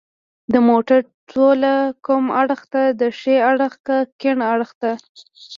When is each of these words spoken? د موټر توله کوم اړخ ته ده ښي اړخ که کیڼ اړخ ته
د 0.53 0.55
موټر 0.69 0.99
توله 1.29 1.73
کوم 2.05 2.25
اړخ 2.41 2.61
ته 2.73 2.81
ده 2.99 3.07
ښي 3.19 3.35
اړخ 3.51 3.73
که 3.87 3.97
کیڼ 4.21 4.37
اړخ 4.53 4.69
ته 4.81 4.91